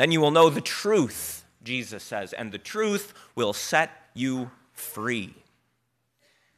[0.00, 5.34] Then you will know the truth, Jesus says, and the truth will set you free.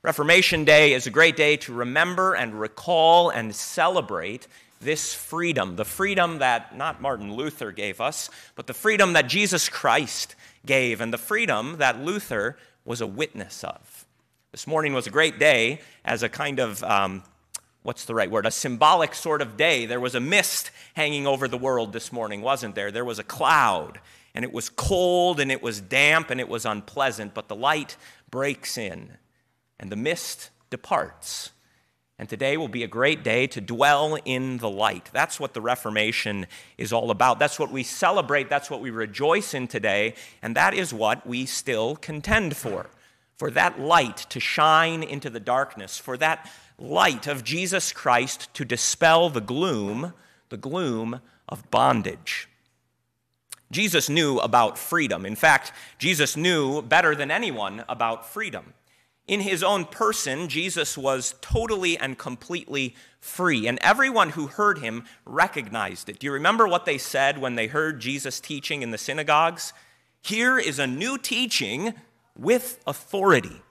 [0.01, 4.47] Reformation Day is a great day to remember and recall and celebrate
[4.81, 9.69] this freedom, the freedom that not Martin Luther gave us, but the freedom that Jesus
[9.69, 14.07] Christ gave, and the freedom that Luther was a witness of.
[14.53, 17.25] This morning was a great day as a kind of, um,
[17.83, 19.87] what's the right word, a symbolic sort of day.
[19.87, 22.91] There was a mist hanging over the world this morning, wasn't there?
[22.91, 24.01] There was a cloud,
[24.35, 27.97] and it was cold, and it was damp, and it was unpleasant, but the light
[28.31, 29.19] breaks in,
[29.79, 31.51] and the mist departs.
[32.19, 35.11] And today will be a great day to dwell in the light.
[35.13, 36.47] That's what the Reformation
[36.79, 37.41] is all about.
[37.41, 38.49] That's what we celebrate.
[38.49, 40.15] That's what we rejoice in today.
[40.41, 42.91] And that is what we still contend for.
[43.39, 46.49] For that light to shine into the darkness, for that
[46.83, 50.13] light of Jesus Christ to dispel the gloom,
[50.49, 52.49] the gloom of bondage.
[53.71, 55.25] Jesus knew about freedom.
[55.25, 58.75] In fact, Jesus knew better than anyone about freedom.
[59.29, 65.05] In his own person, Jesus was totally and completely free, and everyone who heard him
[65.25, 66.19] recognized it.
[66.19, 69.73] Do you remember what they said when they heard Jesus teaching in the synagogues?
[70.21, 71.95] Here is a new teaching
[72.37, 73.63] with authority,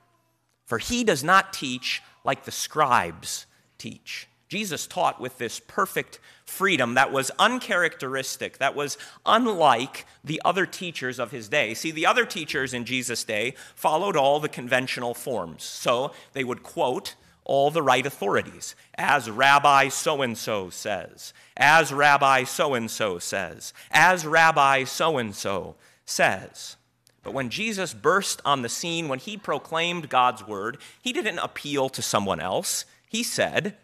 [0.65, 3.45] for he does not teach like the scribes
[3.77, 4.27] teach.
[4.51, 11.19] Jesus taught with this perfect freedom that was uncharacteristic, that was unlike the other teachers
[11.19, 11.73] of his day.
[11.73, 15.63] See, the other teachers in Jesus' day followed all the conventional forms.
[15.63, 21.93] So they would quote all the right authorities, as Rabbi so and so says, as
[21.93, 26.75] Rabbi so and so says, as Rabbi so and so says.
[27.23, 31.89] But when Jesus burst on the scene, when he proclaimed God's word, he didn't appeal
[31.89, 32.85] to someone else.
[33.07, 33.77] He said,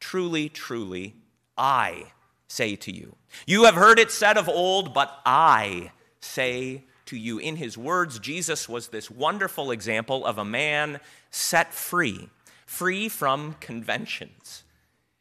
[0.00, 1.14] Truly, truly,
[1.56, 2.12] I
[2.48, 3.16] say to you.
[3.46, 7.38] You have heard it said of old, but I say to you.
[7.38, 12.28] In his words, Jesus was this wonderful example of a man set free,
[12.66, 14.64] free from conventions.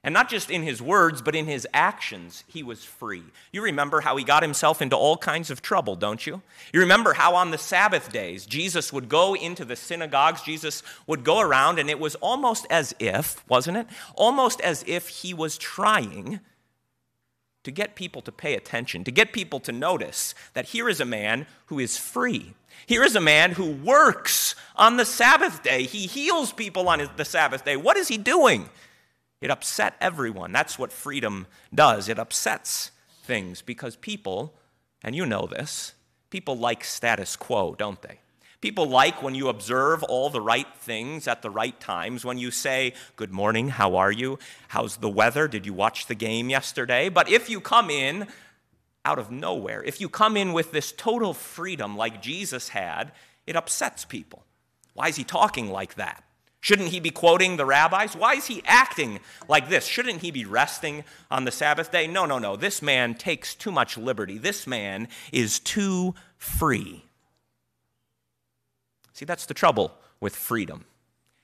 [0.05, 3.23] And not just in his words, but in his actions, he was free.
[3.51, 6.43] You remember how he got himself into all kinds of trouble, don't you?
[6.71, 11.23] You remember how on the Sabbath days, Jesus would go into the synagogues, Jesus would
[11.23, 13.87] go around, and it was almost as if, wasn't it?
[14.13, 16.39] Almost as if he was trying
[17.63, 21.05] to get people to pay attention, to get people to notice that here is a
[21.05, 22.53] man who is free.
[22.85, 25.81] Here is a man who works on the Sabbath day.
[25.81, 27.75] He heals people on the Sabbath day.
[27.75, 28.69] What is he doing?
[29.41, 30.51] It upset everyone.
[30.51, 32.09] That's what freedom does.
[32.09, 32.91] It upsets
[33.23, 34.55] things because people,
[35.03, 35.93] and you know this,
[36.29, 38.19] people like status quo, don't they?
[38.61, 42.49] People like when you observe all the right things at the right times, when you
[42.49, 44.39] say, Good morning, how are you?
[44.69, 45.47] How's the weather?
[45.47, 47.09] Did you watch the game yesterday?
[47.09, 48.27] But if you come in
[49.03, 53.11] out of nowhere, if you come in with this total freedom like Jesus had,
[53.45, 54.45] it upsets people.
[54.93, 56.23] Why is he talking like that?
[56.65, 58.15] Shouldn't he be quoting the rabbis?
[58.15, 59.85] Why is he acting like this?
[59.85, 62.07] Shouldn't he be resting on the Sabbath day?
[62.07, 62.55] No, no, no.
[62.55, 64.39] This man takes too much liberty.
[64.39, 67.05] This man is too free.
[69.13, 70.85] See, that's the trouble with freedom.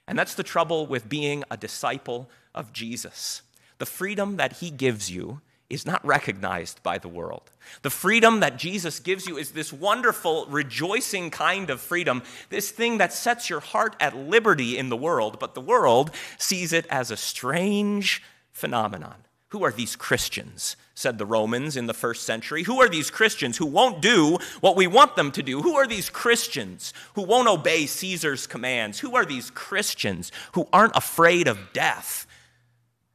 [0.07, 3.43] And that's the trouble with being a disciple of Jesus.
[3.77, 7.49] The freedom that he gives you is not recognized by the world.
[7.81, 12.97] The freedom that Jesus gives you is this wonderful, rejoicing kind of freedom, this thing
[12.97, 17.09] that sets your heart at liberty in the world, but the world sees it as
[17.09, 18.21] a strange
[18.51, 19.15] phenomenon.
[19.49, 20.77] Who are these Christians?
[20.93, 22.63] said the Romans in the first century.
[22.63, 25.61] Who are these Christians who won't do what we want them to do?
[25.61, 28.99] Who are these Christians who won't obey Caesar's commands?
[28.99, 32.27] Who are these Christians who aren't afraid of death?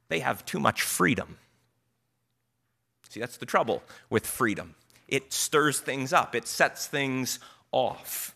[0.09, 1.37] They have too much freedom.
[3.09, 4.75] See, that's the trouble with freedom.
[5.07, 7.39] It stirs things up, it sets things
[7.71, 8.35] off.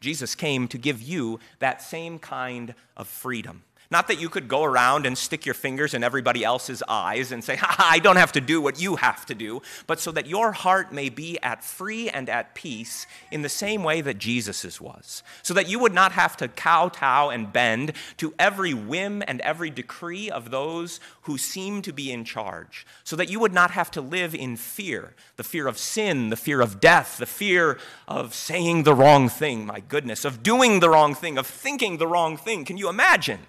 [0.00, 3.62] Jesus came to give you that same kind of freedom.
[3.92, 7.42] Not that you could go around and stick your fingers in everybody else's eyes and
[7.42, 10.28] say, ha, I don't have to do what you have to do, but so that
[10.28, 14.80] your heart may be at free and at peace in the same way that Jesus's
[14.80, 15.24] was.
[15.42, 19.70] So that you would not have to kowtow and bend to every whim and every
[19.70, 22.86] decree of those who seem to be in charge.
[23.02, 26.36] So that you would not have to live in fear the fear of sin, the
[26.36, 30.90] fear of death, the fear of saying the wrong thing, my goodness, of doing the
[30.90, 32.64] wrong thing, of thinking the wrong thing.
[32.64, 33.40] Can you imagine?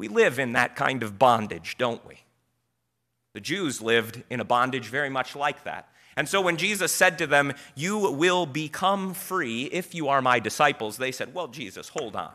[0.00, 2.22] We live in that kind of bondage, don't we?
[3.34, 5.90] The Jews lived in a bondage very much like that.
[6.16, 10.40] And so when Jesus said to them, You will become free if you are my
[10.40, 12.32] disciples, they said, Well, Jesus, hold on.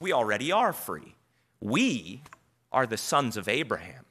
[0.00, 1.14] We already are free.
[1.60, 2.24] We
[2.72, 4.06] are the sons of Abraham.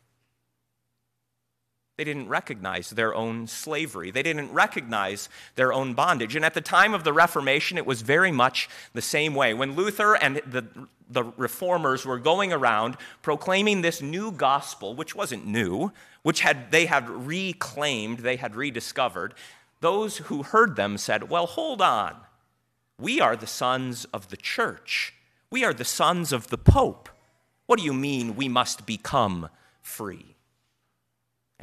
[2.03, 4.11] They didn't recognize their own slavery.
[4.11, 6.35] They didn't recognize their own bondage.
[6.35, 9.53] And at the time of the Reformation, it was very much the same way.
[9.53, 10.65] When Luther and the,
[11.09, 16.87] the reformers were going around proclaiming this new gospel, which wasn't new, which had, they
[16.87, 19.33] had reclaimed, they had rediscovered,
[19.79, 22.17] those who heard them said, Well, hold on.
[22.99, 25.13] We are the sons of the church.
[25.49, 27.07] We are the sons of the Pope.
[27.65, 29.47] What do you mean we must become
[29.81, 30.32] free?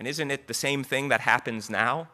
[0.00, 2.08] And isn't it the same thing that happens now?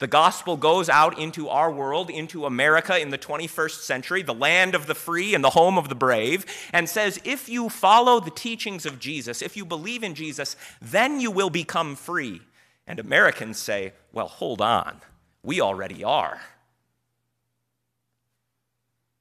[0.00, 4.74] The gospel goes out into our world, into America in the 21st century, the land
[4.74, 8.32] of the free and the home of the brave, and says, if you follow the
[8.32, 12.42] teachings of Jesus, if you believe in Jesus, then you will become free.
[12.88, 15.00] And Americans say, well, hold on,
[15.44, 16.40] we already are.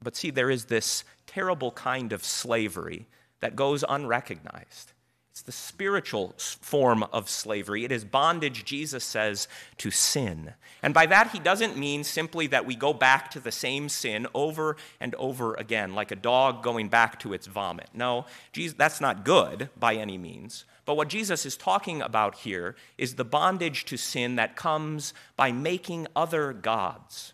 [0.02, 3.06] But see, there is this terrible kind of slavery
[3.42, 4.94] that goes unrecognized.
[5.38, 7.86] It's the spiritual form of slavery.
[7.86, 9.48] It is bondage, Jesus says,
[9.78, 10.56] to sin.
[10.82, 14.26] And by that, he doesn't mean simply that we go back to the same sin
[14.34, 17.90] over and over again, like a dog going back to its vomit.
[17.94, 20.66] No, Jesus, that's not good by any means.
[20.86, 25.52] But what Jesus is talking about here is the bondage to sin that comes by
[25.52, 27.34] making other gods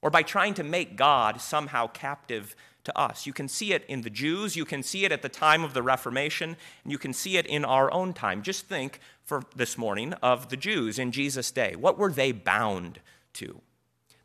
[0.00, 2.54] or by trying to make God somehow captive
[2.84, 3.26] to us.
[3.26, 5.74] You can see it in the Jews, you can see it at the time of
[5.74, 8.42] the Reformation, and you can see it in our own time.
[8.42, 11.76] Just think for this morning of the Jews in Jesus' day.
[11.76, 13.00] What were they bound
[13.34, 13.60] to?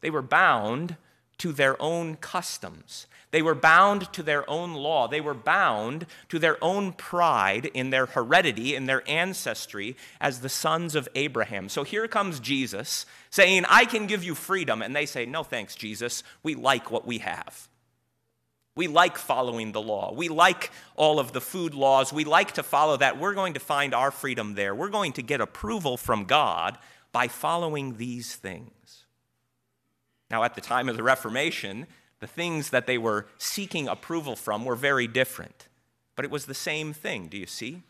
[0.01, 0.97] They were bound
[1.37, 3.07] to their own customs.
[3.31, 5.07] They were bound to their own law.
[5.07, 10.47] They were bound to their own pride in their heredity, in their ancestry as the
[10.47, 11.67] sons of Abraham.
[11.67, 14.81] So here comes Jesus saying, I can give you freedom.
[14.81, 16.23] And they say, No thanks, Jesus.
[16.43, 17.67] We like what we have.
[18.75, 20.13] We like following the law.
[20.13, 22.11] We like all of the food laws.
[22.11, 23.17] We like to follow that.
[23.17, 24.75] We're going to find our freedom there.
[24.75, 26.77] We're going to get approval from God
[27.13, 29.05] by following these things.
[30.29, 31.87] Now, at the time of the Reformation,
[32.19, 35.69] the things that they were seeking approval from were very different.
[36.17, 37.83] But it was the same thing, do you see?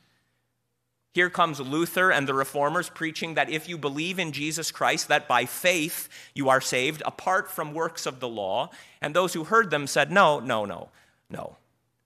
[1.16, 5.30] Here comes Luther and the reformers preaching that if you believe in Jesus Christ, that
[5.30, 8.70] by faith you are saved apart from works of the law.
[9.02, 10.90] And those who heard them said, No, no, no,
[11.30, 11.56] no.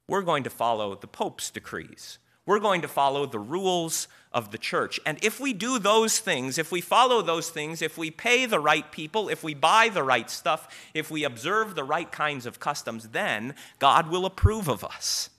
[0.08, 2.20] We're going to follow the Pope's decrees.
[2.46, 5.00] We're going to follow the rules of the church.
[5.08, 8.60] And if we do those things, if we follow those things, if we pay the
[8.60, 12.60] right people, if we buy the right stuff, if we observe the right kinds of
[12.60, 15.32] customs, then God will approve of us.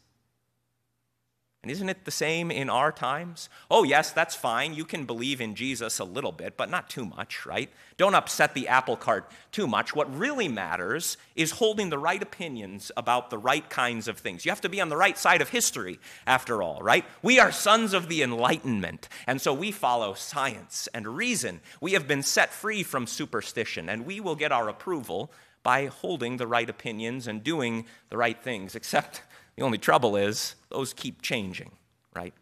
[1.62, 3.50] And isn't it the same in our times?
[3.70, 4.72] Oh, yes, that's fine.
[4.72, 7.68] You can believe in Jesus a little bit, but not too much, right?
[7.98, 9.94] Don't upset the apple cart too much.
[9.94, 14.46] What really matters is holding the right opinions about the right kinds of things.
[14.46, 17.04] You have to be on the right side of history, after all, right?
[17.22, 21.60] We are sons of the Enlightenment, and so we follow science and reason.
[21.78, 25.30] We have been set free from superstition, and we will get our approval
[25.62, 29.22] by holding the right opinions and doing the right things, except
[29.56, 31.72] the only trouble is those keep changing,
[32.14, 32.34] right?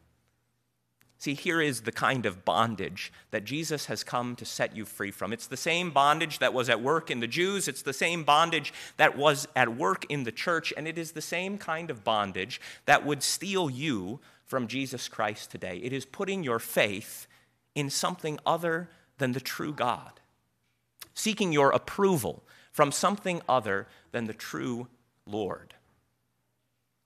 [1.21, 5.11] See, here is the kind of bondage that Jesus has come to set you free
[5.11, 5.33] from.
[5.33, 8.73] It's the same bondage that was at work in the Jews, it's the same bondage
[8.99, 12.61] that was at work in the church, and it is the same kind of bondage
[12.87, 15.79] that would steal you from Jesus Christ today.
[15.83, 17.27] It is putting your faith
[17.75, 18.89] in something other
[19.19, 20.21] than the true God,
[21.15, 24.87] seeking your approval from something other than the true
[25.27, 25.75] Lord.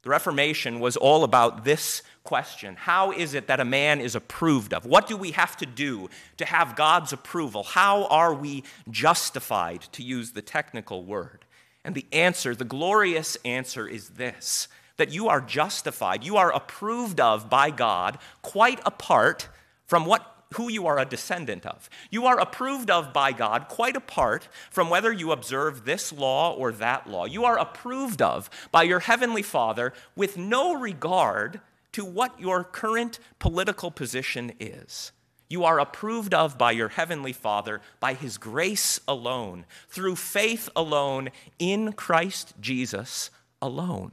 [0.02, 4.74] The Reformation was all about this question How is it that a man is approved
[4.74, 4.84] of?
[4.84, 7.62] What do we have to do to have God's approval?
[7.62, 11.44] How are we justified, to use the technical word?
[11.84, 14.68] And the answer, the glorious answer, is this
[14.98, 19.48] that you are justified, you are approved of by God, quite apart
[19.86, 21.90] from what who you are a descendant of.
[22.10, 26.72] You are approved of by God quite apart from whether you observe this law or
[26.72, 27.24] that law.
[27.24, 31.60] You are approved of by your heavenly Father with no regard
[31.92, 35.12] to what your current political position is.
[35.48, 41.28] You are approved of by your heavenly Father by his grace alone, through faith alone,
[41.58, 43.30] in Christ Jesus
[43.60, 44.12] alone.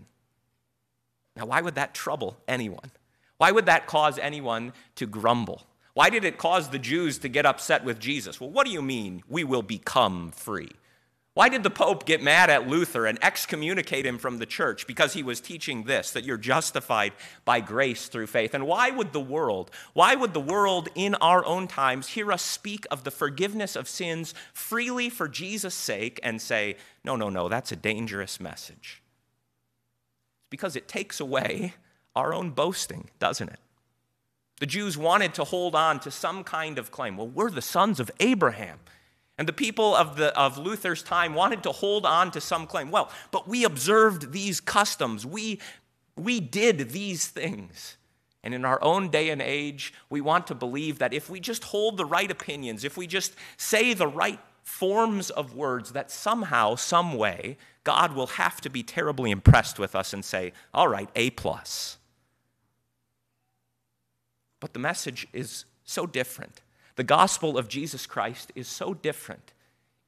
[1.37, 2.91] Now, why would that trouble anyone?
[3.37, 5.65] Why would that cause anyone to grumble?
[5.93, 8.39] Why did it cause the Jews to get upset with Jesus?
[8.39, 10.71] Well, what do you mean we will become free?
[11.39, 15.13] Why did the Pope get mad at Luther and excommunicate him from the church because
[15.13, 17.13] he was teaching this, that you're justified
[17.45, 18.53] by grace through faith?
[18.53, 22.41] And why would the world, why would the world in our own times hear us
[22.41, 27.47] speak of the forgiveness of sins freely for Jesus' sake and say, no, no, no,
[27.47, 29.01] that's a dangerous message?
[30.41, 31.73] It's because it takes away
[32.17, 33.59] our own boasting, doesn't it?
[34.59, 37.17] The Jews wanted to hold on to some kind of claim.
[37.17, 38.79] Well, we're the sons of Abraham.
[39.37, 42.91] And the people of, the, of Luther's time wanted to hold on to some claim.
[42.91, 45.25] Well, but we observed these customs.
[45.25, 45.61] We,
[46.17, 47.95] we did these things.
[48.43, 51.63] And in our own day and age, we want to believe that if we just
[51.63, 56.75] hold the right opinions, if we just say the right forms of words, that somehow,
[56.75, 61.09] some way, God will have to be terribly impressed with us and say, all right,
[61.15, 61.97] A plus.
[64.59, 66.61] But the message is so different.
[66.95, 69.53] The gospel of Jesus Christ is so different.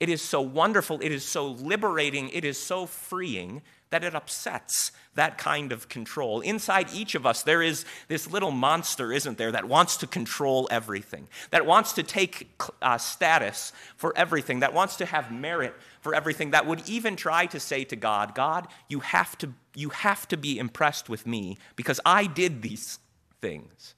[0.01, 4.91] It is so wonderful, it is so liberating, it is so freeing that it upsets
[5.13, 6.41] that kind of control.
[6.41, 10.67] Inside each of us, there is this little monster, isn't there, that wants to control
[10.71, 12.49] everything, that wants to take
[12.81, 17.45] uh, status for everything, that wants to have merit for everything, that would even try
[17.45, 21.57] to say to God, God, you have to, you have to be impressed with me
[21.75, 22.97] because I did these
[23.39, 23.93] things.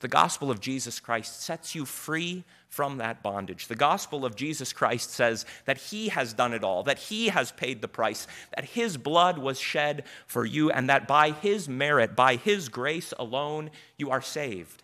[0.00, 3.68] The gospel of Jesus Christ sets you free from that bondage.
[3.68, 7.52] The gospel of Jesus Christ says that He has done it all, that He has
[7.52, 12.16] paid the price, that His blood was shed for you, and that by His merit,
[12.16, 14.82] by His grace alone, you are saved.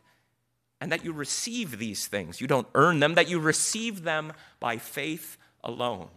[0.80, 2.40] And that you receive these things.
[2.40, 6.08] You don't earn them, that you receive them by faith alone.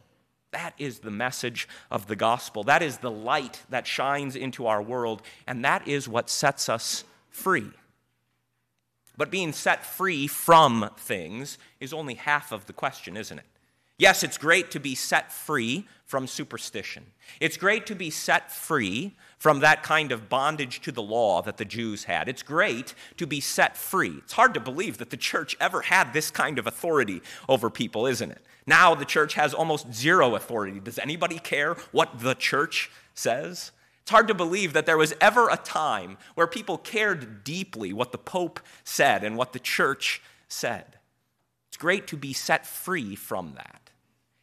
[0.52, 2.64] That is the message of the gospel.
[2.64, 7.04] That is the light that shines into our world, and that is what sets us
[7.30, 7.72] free.
[9.18, 13.46] But being set free from things is only half of the question, isn't it?
[14.00, 17.06] Yes, it's great to be set free from superstition.
[17.40, 21.58] It's great to be set free from that kind of bondage to the law that
[21.58, 22.28] the Jews had.
[22.28, 24.16] It's great to be set free.
[24.18, 28.08] It's hard to believe that the church ever had this kind of authority over people,
[28.08, 28.42] isn't it?
[28.66, 30.80] Now the church has almost zero authority.
[30.80, 33.72] Does anybody care what the church says?
[34.04, 38.12] It's hard to believe that there was ever a time where people cared deeply what
[38.12, 40.98] the Pope said and what the church said.
[41.70, 43.92] It's great to be set free from that.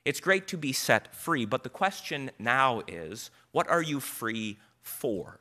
[0.06, 4.58] It's great to be set free, but the question now is what are you free
[4.80, 5.40] for?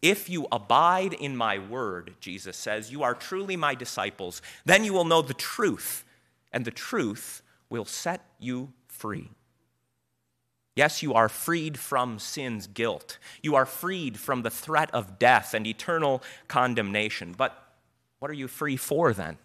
[0.00, 4.94] If you abide in my word, Jesus says, you are truly my disciples, then you
[4.94, 6.04] will know the truth,
[6.52, 9.28] and the truth will set you free.
[10.78, 13.18] Yes, you are freed from sin's guilt.
[13.42, 17.34] You are freed from the threat of death and eternal condemnation.
[17.36, 17.60] But
[18.20, 19.38] what are you free for then?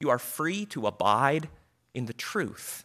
[0.00, 1.48] You are free to abide
[1.94, 2.84] in the truth.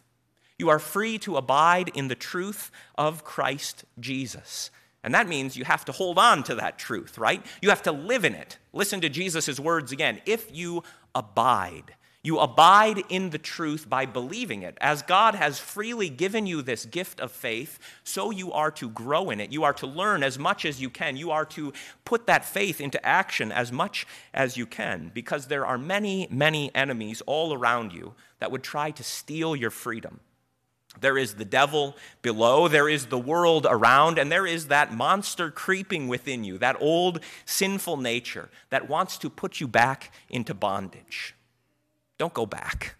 [0.56, 4.70] You are free to abide in the truth of Christ Jesus.
[5.02, 7.44] And that means you have to hold on to that truth, right?
[7.60, 8.56] You have to live in it.
[8.72, 10.20] Listen to Jesus' words again.
[10.26, 11.96] If you abide,
[12.28, 14.76] you abide in the truth by believing it.
[14.82, 19.30] As God has freely given you this gift of faith, so you are to grow
[19.30, 19.50] in it.
[19.50, 21.16] You are to learn as much as you can.
[21.16, 21.72] You are to
[22.04, 26.70] put that faith into action as much as you can, because there are many, many
[26.74, 30.20] enemies all around you that would try to steal your freedom.
[31.00, 35.50] There is the devil below, there is the world around, and there is that monster
[35.50, 41.34] creeping within you, that old sinful nature that wants to put you back into bondage.
[42.18, 42.96] Don't go back.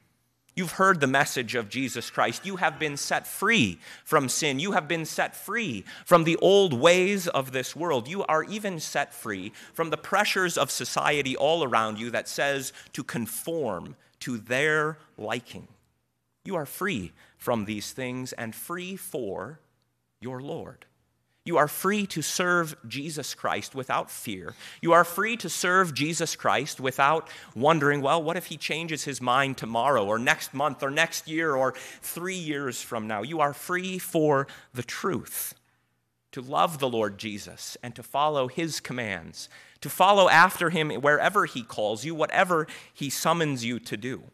[0.59, 2.45] You've heard the message of Jesus Christ.
[2.45, 4.59] You have been set free from sin.
[4.59, 8.09] You have been set free from the old ways of this world.
[8.09, 12.73] You are even set free from the pressures of society all around you that says
[12.95, 15.69] to conform to their liking.
[16.45, 19.61] You are free from these things and free for
[20.21, 20.87] your Lord.
[21.49, 24.53] You are free to serve Jesus Christ without fear.
[24.83, 29.23] You are free to serve Jesus Christ without wondering, well, what if he changes his
[29.23, 33.23] mind tomorrow or next month or next year or three years from now?
[33.23, 35.55] You are free for the truth,
[36.33, 39.49] to love the Lord Jesus and to follow his commands,
[39.81, 44.25] to follow after him wherever he calls you, whatever he summons you to do.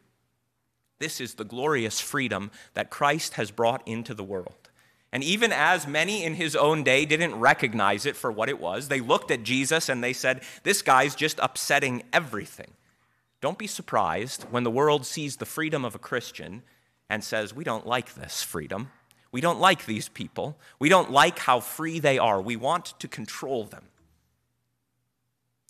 [0.99, 4.64] This is the glorious freedom that Christ has brought into the world.
[5.15, 8.89] And even as many in his own day didn't recognize it for what it was,
[8.89, 12.73] they looked at Jesus and they said, This guy's just upsetting everything.
[13.41, 16.65] Don't be surprised when the world sees the freedom of a Christian
[17.09, 18.91] and says, We don't like this freedom.
[19.31, 20.59] We don't like these people.
[20.81, 22.43] We don't like how free they are.
[22.43, 23.85] We want to control them.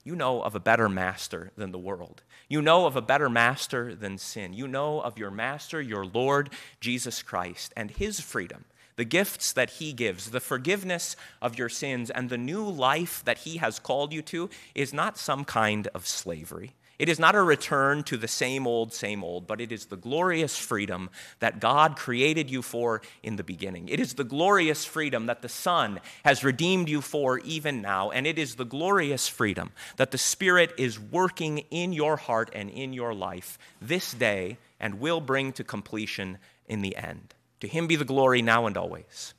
[0.05, 2.23] You know of a better master than the world.
[2.49, 4.55] You know of a better master than sin.
[4.55, 6.49] You know of your master, your Lord,
[6.81, 8.65] Jesus Christ, and his freedom
[8.97, 13.39] the gifts that He gives, the forgiveness of your sins, and the new life that
[13.39, 16.75] He has called you to is not some kind of slavery.
[16.99, 19.97] It is not a return to the same old, same old, but it is the
[19.97, 21.11] glorious freedom
[21.41, 23.89] that God created you for in the beginning.
[23.89, 28.11] It is the glorious freedom that the Son has redeemed you for even now.
[28.11, 32.71] And it is the glorious freedom that the Spirit is working in your heart and
[32.71, 37.35] in your life this day and will bring to completion in the end.
[37.65, 39.33] To him be the glory now and always.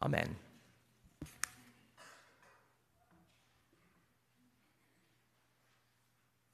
[0.00, 0.36] Amen.